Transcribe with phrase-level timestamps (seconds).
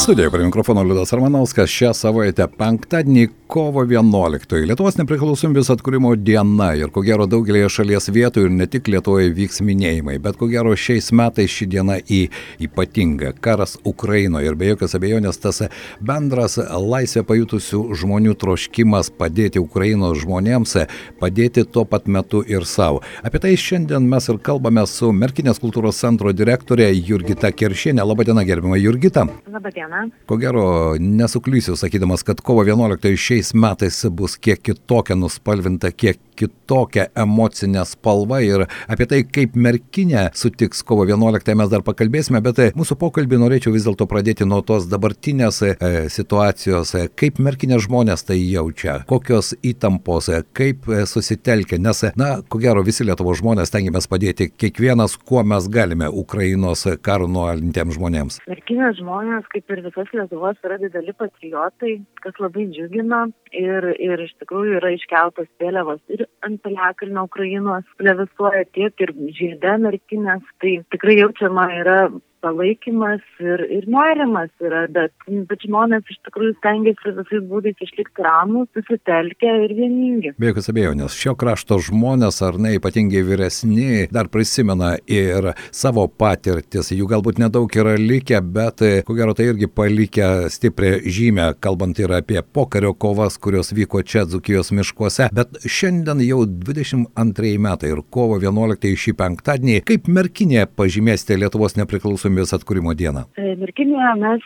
[0.00, 4.54] Studijoje prie mikrofono Liudas Armanauskas šią savaitę penktadienį kovo 11.
[4.64, 9.60] Lietuvos nepriklausomybės atkūrimo diena ir ko gero daugelėje šalies vietų ir ne tik Lietuvoje vyks
[9.66, 12.20] minėjimai, bet ko gero šiais metais ši diena į
[12.64, 13.34] ypatinga.
[13.44, 15.60] Karas Ukrainoje ir be jokios abejonės tas
[16.00, 20.76] bendras laisvę pajutusių žmonių troškimas padėti Ukrainos žmonėms,
[21.20, 23.02] padėti tuo pat metu ir savo.
[23.26, 28.06] Apie tai šiandien mes ir kalbame su Merkinės kultūros centro direktorė Jurgita Keršienė.
[28.06, 29.26] Labadiena, gerbima Jurgita.
[29.50, 30.08] Labadiena diena.
[30.26, 37.08] Ko gero, nesuklysiu sakydamas, kad kovo 11 šiais metais bus kiek kitokia nuspalvinta, kiek kitokia
[37.18, 42.68] emocinė spalva ir apie tai, kaip merkinė sutiks kovo 11 mes dar pakalbėsime, bet e,
[42.78, 45.74] mūsų pokalbį norėčiau vis dėlto pradėti nuo tos dabartinės e,
[46.12, 52.84] situacijos, e, kaip merkinė žmonės tai jaučia, kokios įtampos, kaip susitelkia, nes, na, ko gero,
[52.86, 58.40] visi Lietuvo žmonės tengiamės padėti kiekvienas, kuo mes galime Ukrainos karo nualintiems žmonėms.
[58.50, 64.34] Merkinės žmonės, kaip ir visas Lietuvos, yra dideli patriotai, kas labai džiugina ir, ir iš
[64.42, 71.18] tikrųjų yra iškeltos vėliavos ir ant piliakalnio Ukrainos plevisuoja tiek ir žiede merkinės, tai tikrai
[71.20, 71.98] jaučiama yra
[72.44, 75.12] palaikymas ir, ir nerimas yra, bet,
[75.48, 80.32] bet žmonės iš tikrųjų stengiasi visais būdais išlikti ramus, susitelkę ir vieningi.
[80.40, 86.92] Be jokios abejonės, šio krašto žmonės, ar ne ypatingai vyresni, dar prisimena ir savo patirtis,
[86.94, 92.14] jų galbūt nedaug yra likę, bet ko gero tai irgi palikę stiprią žymę, kalbant ir
[92.16, 98.40] apie pokario kovas, kurios vyko čia Dzukijos miškuose, bet šiandien jau 22 metai ir kovo
[98.40, 103.24] 11 šį penktadienį, kaip merkinė pažymėsite Lietuvos nepriklausomybės nepriklausomybės atkūrimo dieną?
[103.36, 104.42] E, Merkinėje mes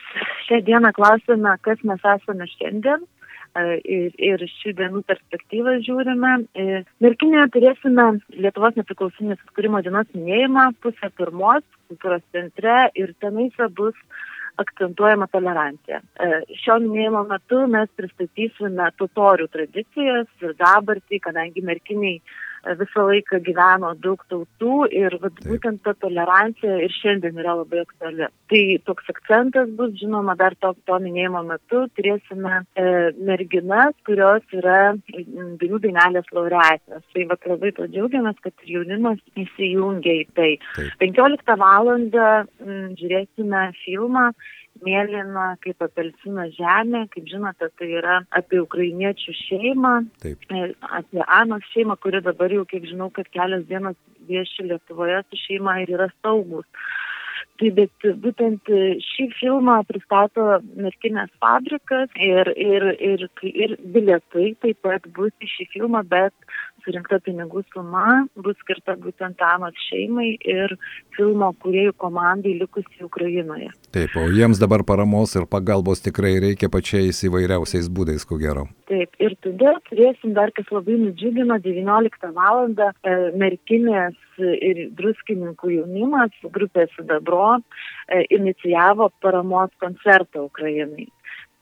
[0.49, 3.05] šią dieną klausime, kas mes esame šiandien
[3.57, 6.47] e, ir, ir šių dienų perspektyvą žiūrime.
[6.55, 13.95] E, Merkinėje turėsime Lietuvos nepriklausomybės atkūrimo dienos minėjimą pusę pirmos kultūros centre ir tenais bus
[14.57, 15.99] akcentuojama tolerancija.
[16.63, 22.21] Šio minėjimo metu mes pristatysime totorių tradicijas ir dabartį, kadangi merkiniai
[22.81, 28.29] visą laiką gyveno daug tautų ir vat, būtent ta tolerancija ir šiandien yra labai aktuali.
[28.51, 32.87] Tai toks akcentas bus, žinoma, dar to, to minėjimo metu turėsime e,
[33.29, 37.05] merginas, kurios yra dainų dainelės laureatės.
[37.15, 40.51] Tai vat, labai to džiaugiamės, kad ir jaunimas įsijungia į tai.
[40.75, 40.99] Taip.
[41.05, 41.93] 15 val.
[42.65, 44.31] žiūrėsime filmą
[44.87, 50.45] mėlyna kaip apelsino žemė, kaip žinote, tai yra apie ukrainiečių šeimą, Taip.
[50.51, 50.67] E,
[51.01, 53.97] apie Anos šeimą, kuri dabar jau, kiek žinau, kad kelias dienas
[54.29, 56.69] vieši Lietuvoje su šeima ir yra saugus.
[57.61, 58.71] Tai bet būtent
[59.07, 65.69] šį filmą pristato Merkinės fabrikas ir, ir, ir, ir bilietai taip pat bus į šį
[65.77, 66.35] filmą, bet
[66.85, 70.77] surinkta pinigų suma bus skirta būtent Anos šeimai ir
[71.17, 73.71] filmo kuriejų komandai likusiai Ukrainoje.
[73.95, 78.67] Taip, o jiems dabar paramos ir pagalbos tikrai reikia pačiais įvairiausiais būdais, ko gero.
[78.91, 82.65] Taip, ir tada turėsim dar, kas labai nudžiugino, 19 val.
[82.75, 87.59] E, merkinės ir druskininkų jaunimas, grupė Sidabro,
[88.09, 91.09] e, inicijavo paramos koncertą Ukrainai.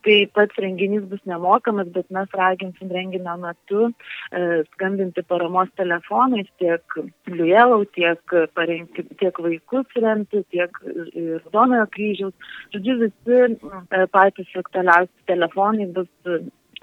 [0.03, 6.97] Tai pats renginys bus nemokamas, bet mes raginsim renginio metu e, skambinti paramos telefonais tiek
[7.31, 10.81] Liujelau, tiek, parengti, tiek vaikus remti, tiek
[11.13, 12.51] ir Donojo kryžiaus.
[12.75, 16.11] Žodžiu, visi e, patys aktualiausi telefonai bus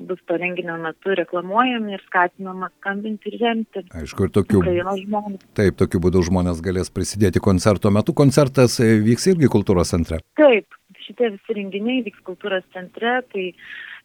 [0.01, 3.85] bus to renginio metu reklamuojami ir skatinama skambinti ir remti.
[4.01, 4.63] Aišku, ir tokiu,
[5.59, 8.17] taip, tokiu būdu žmonės galės prisidėti koncerto metu.
[8.17, 10.21] Koncertas e, vyks irgi kultūros centre.
[10.41, 10.80] Taip,
[11.11, 13.51] šitie visi renginiai vyks kultūros centre, tai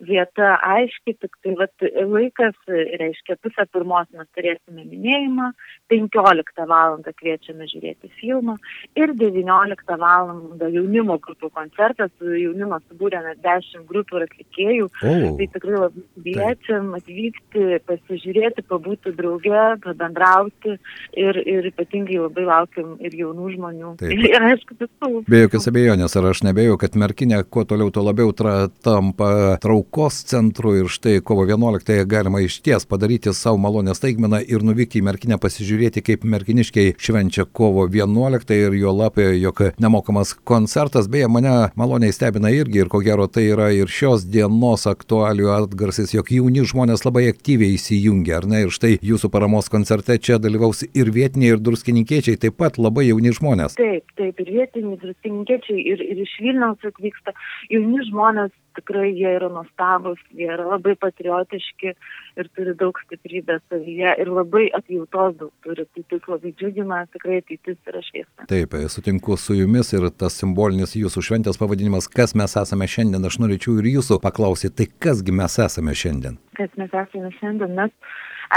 [0.08, 5.52] vieta aiški, tik tai vat, laikas, reiškia, pusę pirmos mes turėsime minėjimą,
[5.92, 6.98] 15 val.
[7.06, 8.58] kviečiame žiūrėti filmą
[8.98, 10.34] ir 19 val.
[10.62, 15.26] jaunimo grupių koncertas, jaunimo subūrėme 10 grupių ir atlikėjų, oh.
[15.40, 20.78] tai tikrai labai kviečiam atvykti, pasižiūrėti, pabūti drauge, pabendrauti
[21.18, 23.96] ir, ir ypatingai labai laukiam ir jaunų žmonių.
[24.02, 24.14] Taip.
[24.36, 25.22] Ir aišku, visų.
[25.30, 29.30] Be jokios abejonės, ar aš nebėjau, kad merkinė kuo toliau, tuo labiau tra, tampa
[29.64, 34.64] trauk traukos centru ir štai kovo 11-ąją galima iš ties padaryti savo malonę staigmeną ir
[34.64, 41.08] nuvykti į Merkinę pasižiūrėti, kaip merkiniškiai švenčia kovo 11 ir jo lapė, jog nemokamas koncertas.
[41.08, 46.12] Beje, mane maloniai stebina irgi ir ko gero tai yra ir šios dienos aktualių atgarsis,
[46.12, 48.66] jog jauni žmonės labai aktyviai įsijungia, ar ne?
[48.66, 53.32] Ir štai jūsų paramos koncerte čia dalyvaus ir vietiniai, ir druskininkiečiai, taip pat labai jauni
[53.32, 53.80] žmonės.
[53.80, 57.32] Taip, taip, ir vietiniai druskininkiečiai, ir, ir iš Vilniaus atvyksta
[57.72, 61.94] jauni žmonės tikrai jie yra nuostabus, jie yra labai patriotiški
[62.40, 65.88] ir turi daug stiprybės savyje ir labai atjautos daug turi.
[65.96, 68.48] Tai tik labai džiugina, tikrai ateitis yra šviesa.
[68.52, 73.40] Taip, sutinku su jumis ir tas simbolinis jūsų šventės pavadinimas, kas mes esame šiandien, aš
[73.44, 76.40] norėčiau ir jūsų paklausyti, tai kasgi mes esame šiandien?
[76.60, 77.92] Kas mes esame šiandien, mes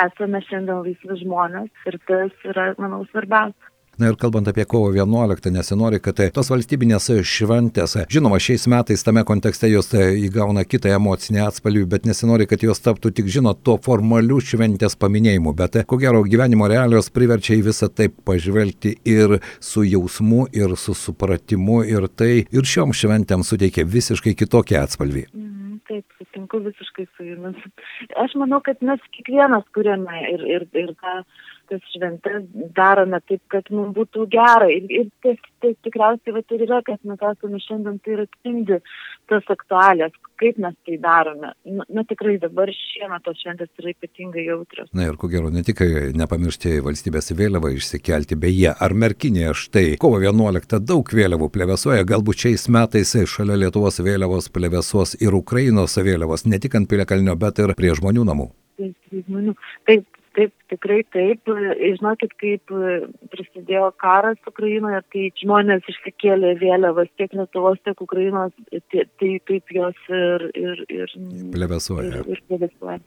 [0.05, 3.75] esame šiandien laisvi žmonės ir tas yra, manau, svarbiausia.
[3.99, 9.03] Na ir kalbant apie kovo 11, nesinori, kad tai tos valstybinės šventės, žinoma, šiais metais
[9.03, 13.65] tame kontekste jos tai įgauna kitą emocinį atspalvį, bet nesinori, kad jos taptų tik, žinot,
[13.67, 19.41] to formalių šventės paminėjimu, bet ko gero gyvenimo realijos priverčia į visą tai pažvelgti ir
[19.59, 25.27] su jausmu, ir su supratimu, ir tai ir šiom šventėm suteikia visiškai kitokį atspalvį.
[25.35, 27.60] Mhm, taip, sutinku visiškai su jumis.
[28.25, 31.20] Aš manau, kad mes kiekvienas kuriame ir, ir, ir tą
[31.69, 32.46] tas šventes
[32.76, 34.69] darome taip, kad mums būtų gera.
[34.72, 38.78] Ir, ir tas, tai tikriausiai va, ir yra, kad mes esame šiandien, tai ir atspindi
[39.28, 41.52] tas aktualės, kaip mes tai darome.
[41.69, 44.90] Na, na tikrai dabar šiemet tos šventės yra ypatingai jautrios.
[44.96, 45.82] Na ir ko gero, ne tik
[46.16, 52.69] nepamiršti valstybės vėliavą išsikelti, beje, ar merkinėje štai kovo 11 daug vėliavų plevesuoja, galbūt šiais
[52.72, 55.36] metais šalia Lietuvos vėliavos plevesuos ir
[55.69, 58.47] Ukrainos vėliavos, ne tik ant Piliakalnio, bet ir prie žmonių namų.
[58.81, 59.53] Taip, žmonių.
[59.85, 61.49] Taip, Taip, tikrai taip.
[61.99, 62.70] Žinokit, kaip
[63.32, 70.44] prisidėjo karas Ukrainoje, tai žmonės išsikėlė vėliavas tiek Lietuvos, tiek Ukrainos, tai taip jos ir...
[70.55, 71.14] ir, ir
[71.56, 72.20] plevesuoja.
[72.23, 73.00] Ir, ir plevesuoja.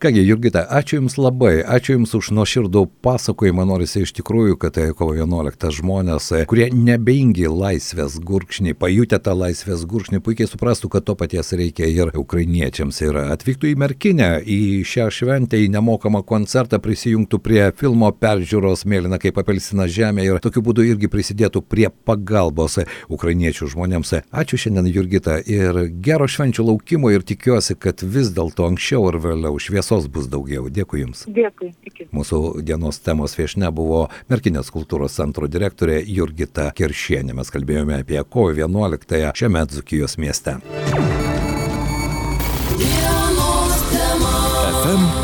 [0.00, 4.88] Kągi, Jurgita, ačiū Jums labai, ačiū Jums už nuoširdų pasakojimą, norisi iš tikrųjų, kad tai
[4.96, 11.18] kovo 11 žmonės, kurie nebeingi laisvės gurkšnį, pajutę tą laisvės gurkšnį, puikiai suprastų, kad to
[11.20, 16.78] paties reikia ir ukrainiečiams ir atvyktų į Merkinę, į šią šventę, į nemokamą koncertą koncertą
[16.78, 22.78] prisijungtų prie filmo peržiūros Mėlyna kaip apelsina žemė ir tokiu būdu irgi prisidėtų prie pagalbos
[23.10, 24.12] ukrainiečių žmonėms.
[24.30, 29.58] Ačiū šiandien Jurgita ir gero švenčių laukimo ir tikiuosi, kad vis dėlto anksčiau ar vėliau
[29.58, 30.70] šviesos bus daugiau.
[30.70, 31.26] Dėkui Jums.
[31.26, 31.72] Dėkui.
[31.90, 32.08] Iki.
[32.14, 37.34] Mūsų dienos temos viešne buvo Merkinės kultūros centro direktorė Jurgita Kiršienė.
[37.34, 40.60] Mes kalbėjome apie kovo 11-ąją šiame Dzukijos mieste.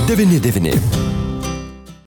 [0.07, 1.22] 99.